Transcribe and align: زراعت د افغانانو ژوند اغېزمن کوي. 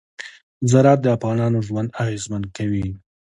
زراعت 0.71 0.99
د 1.03 1.07
افغانانو 1.17 1.59
ژوند 1.67 1.89
اغېزمن 2.01 2.43
کوي. 2.57 2.87